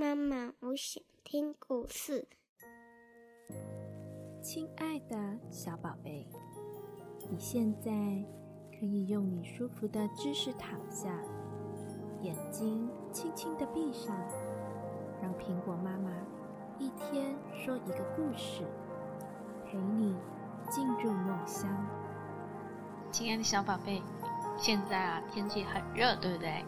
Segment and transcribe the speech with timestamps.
[0.00, 2.28] 妈妈，我想听故事。
[4.40, 5.16] 亲爱的
[5.50, 6.24] 小宝贝，
[7.28, 7.90] 你现在
[8.78, 11.12] 可以用你舒服的姿势躺下，
[12.20, 14.16] 眼睛轻轻的闭上，
[15.20, 16.12] 让苹果妈妈
[16.78, 18.62] 一天说一个故事，
[19.66, 20.14] 陪你
[20.70, 21.68] 进入梦乡。
[23.10, 24.00] 亲爱的小宝贝，
[24.56, 26.64] 现在啊天气很热，对不对？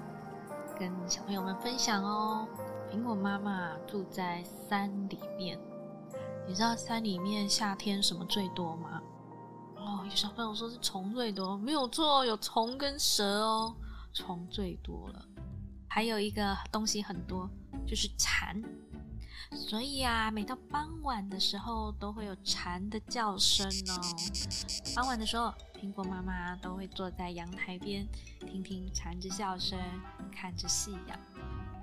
[0.77, 2.49] 跟小朋友们分享哦。
[2.91, 5.57] 苹果妈妈住在山里面，
[6.47, 9.01] 你知道山里面夏天什么最多吗？
[9.77, 13.77] 哦，有小朋友说是虫最多，没有错，有虫跟蛇哦，
[14.13, 15.25] 虫最多了。
[15.89, 17.49] 还有一个东西很多，
[17.87, 18.61] 就是蝉。
[19.53, 24.01] 所以啊，每到傍晚的时候，都会有蝉的叫声哦。
[24.97, 28.05] 傍晚的时候，苹果妈妈都会坐在阳台边，
[28.41, 29.79] 听听蝉的叫声，
[30.33, 31.19] 看着夕阳。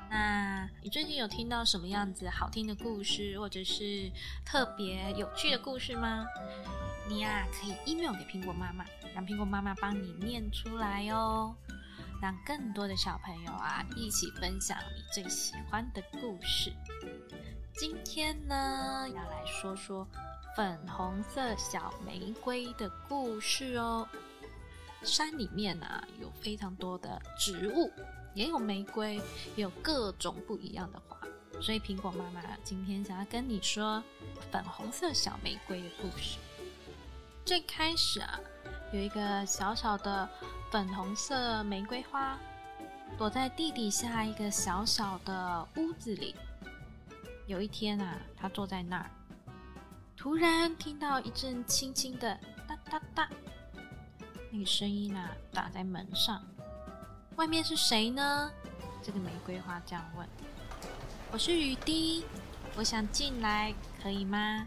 [0.10, 4.12] 那你最近有听到什么样子好听的故事，或者是
[4.46, 6.26] 特别有趣的故事吗？
[7.10, 11.56] 你呀，可以 email 给苹果妈妈，让苹果妈妈帮你念出来哦，
[12.22, 16.72] 让更多的小朋友啊一起分享你最喜欢的故事。
[17.76, 20.08] 今天呢，要来说说
[20.56, 24.08] 粉红色小玫瑰的故事哦。
[25.04, 27.90] 山里面啊，有非常多的植物，
[28.38, 29.16] 也有玫瑰，
[29.56, 31.18] 也有各种不一样的花。
[31.60, 34.04] 所以苹果妈妈今天想要跟你说
[34.52, 36.38] 粉红色小玫瑰的故事。
[37.44, 38.40] 最开始啊，
[38.94, 40.30] 有一个小小的
[40.72, 42.38] 粉红色玫瑰花，
[43.18, 46.36] 躲在地底下一个小小的屋子里。
[47.48, 49.10] 有一天啊，他坐在那儿，
[50.16, 53.30] 突然听到一阵轻轻的哒哒哒，
[54.52, 56.40] 那个声音啊，打在门上。
[57.38, 58.52] 外面是谁呢？
[59.04, 60.28] 这个玫瑰花这样问
[61.32, 62.26] ：“我是雨滴，
[62.76, 64.66] 我想进来，可以吗？”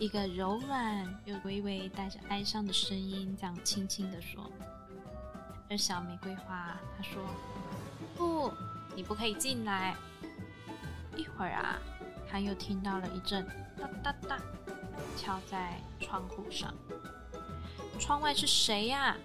[0.00, 4.50] 一个柔软又微微带着哀伤的声音这样轻轻的说。
[5.70, 7.22] 而小玫瑰花她说
[8.18, 8.52] ：“不，
[8.96, 9.94] 你不可以进来。”
[11.16, 11.78] 一会儿啊，
[12.28, 13.46] 他又听到了一阵
[13.78, 14.38] 哒哒哒
[15.16, 16.74] 敲在窗户上。
[18.00, 19.16] 窗外是谁呀？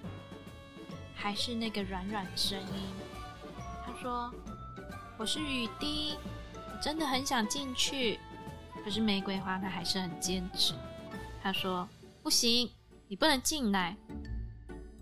[1.17, 2.87] 还是那个软软的声音？
[3.85, 4.31] 他说
[5.17, 6.15] ：“我是雨滴，
[6.53, 8.19] 我真的很想进去。”
[8.85, 10.73] 可是玫瑰花它还是很坚持。
[11.43, 11.89] 他说
[12.23, 12.71] ：“不行，
[13.07, 13.97] 你不能进来。”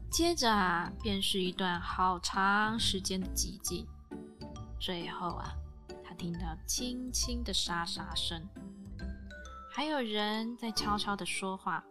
[0.10, 3.86] 接着啊，便是一段好长时间的寂静。
[4.80, 5.54] 最后啊。
[6.08, 8.42] 他听到轻轻的沙沙声，
[9.72, 11.84] 还有人在悄悄的说话。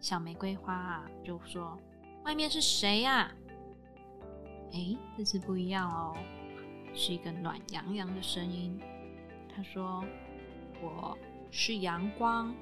[0.00, 1.78] 小玫瑰花啊，就说
[2.24, 3.30] ：“外面是谁呀？”
[4.72, 6.16] 哎，这次不一样哦，
[6.94, 8.78] 是一个暖洋洋的声音。
[9.54, 10.04] 他说
[10.80, 11.18] ：“我
[11.50, 12.54] 是阳光，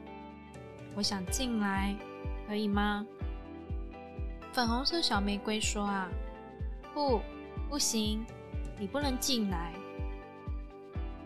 [0.95, 1.95] 我想进来，
[2.47, 3.07] 可以吗？”
[4.53, 6.09] 粉红色小玫瑰说：“啊，
[6.95, 7.21] 不，
[7.69, 8.25] 不行。”
[8.81, 9.73] 你不能进来，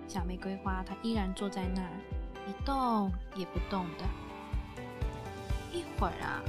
[0.09, 1.91] 小玫瑰花，它依然坐在那儿，
[2.49, 4.05] 一动也不动的。
[5.71, 6.41] 一会儿啊，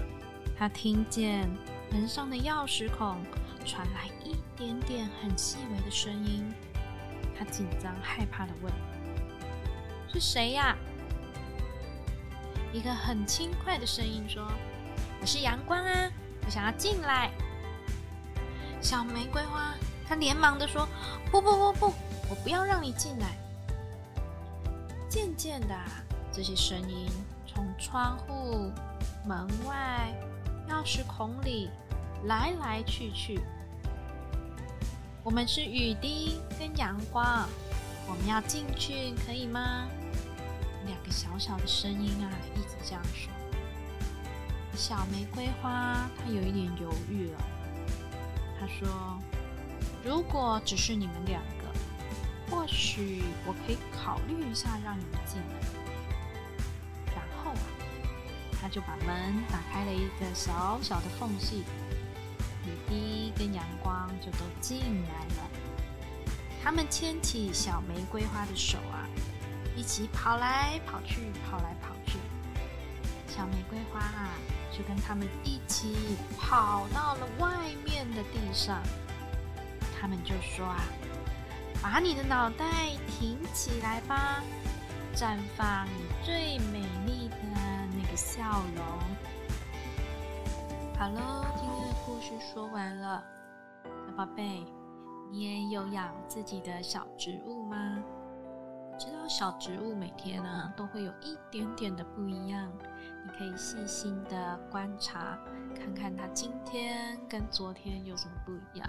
[0.58, 1.50] 他听见
[1.94, 3.24] 门上的钥匙孔
[3.64, 6.52] 传来一点点很细微的声音，
[7.38, 8.74] 他紧张害怕的问
[10.12, 10.76] ：“是谁呀？”
[12.74, 14.52] 一个很轻快的声音说
[15.22, 16.12] ：“我是阳光啊，
[16.44, 17.30] 我想要进来。”
[18.82, 19.76] 小玫瑰花。
[20.06, 20.86] 他连忙的说
[21.32, 21.94] ：“不不不不，
[22.30, 23.38] 我不要让你进来。”
[25.08, 25.76] 渐渐的，
[26.32, 27.08] 这些声音
[27.48, 28.70] 从窗户、
[29.26, 30.14] 门外、
[30.68, 31.70] 钥匙孔里
[32.26, 33.40] 来来去去。
[35.24, 37.48] 我们是雨滴跟阳光，
[38.08, 39.88] 我们要进去，可以吗？
[40.86, 43.32] 两个小小的声音啊，一直这样说。
[44.76, 47.38] 小玫瑰花，它有一点犹豫了。
[48.60, 49.20] 他说。
[50.06, 55.46] 如果只是你们两个，或许我可以考虑一下让你们进来。
[57.16, 57.64] 然后啊，
[58.62, 61.64] 他就把门打开了一个小小的缝隙，
[62.66, 65.50] 雨滴跟阳光就都进来了。
[66.64, 69.08] 他们牵起小玫瑰花的手啊，
[69.76, 72.18] 一起跑来跑去，跑来跑去。
[73.28, 74.30] 小玫瑰花啊，
[74.72, 77.50] 就跟他们一起跑到了外
[77.84, 78.82] 面的地上。
[80.00, 80.84] 他们就说啊，
[81.82, 82.66] 把你的脑袋
[83.08, 84.44] 挺起来吧，
[85.16, 87.38] 绽放你最美丽的
[87.98, 88.86] 那个笑容。
[90.96, 93.22] 好喽，今天的故事说完了，
[93.84, 94.64] 小宝贝，
[95.32, 98.02] 你也有养自己的小植物吗？
[98.98, 102.72] 知道小植物每天呢都会有一点点的不一样，
[103.26, 105.38] 你可以细心的观察，
[105.76, 108.88] 看看它今天跟昨天有什么不一样，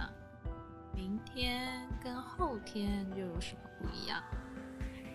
[0.93, 4.21] 明天跟后天又有什么不一样。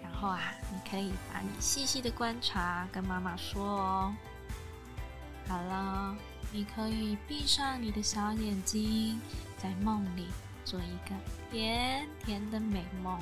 [0.03, 0.41] 然后啊，
[0.71, 4.13] 你可以把你细细的观察跟妈妈说哦。
[5.49, 6.15] 好了，
[6.53, 9.21] 你可以闭上你的小眼睛，
[9.57, 10.27] 在梦里
[10.65, 11.15] 做一个
[11.51, 13.19] 甜甜的美梦。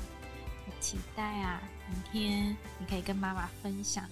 [0.66, 4.08] 我期待啊，明天你可以跟妈妈分享，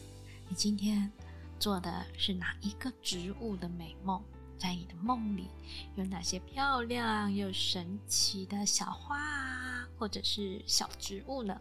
[0.49, 1.11] 你今天
[1.59, 4.23] 做的是哪一个植物的美梦？
[4.59, 5.49] 在你的梦里
[5.97, 11.61] 有哪些漂亮又神奇的小花或者是小植物呢？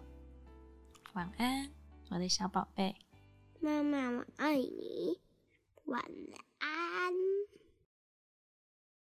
[1.14, 1.70] 晚安，
[2.10, 2.96] 我的小宝贝。
[3.60, 5.20] 妈妈，我爱你。
[5.86, 6.02] 晚
[6.60, 7.25] 安。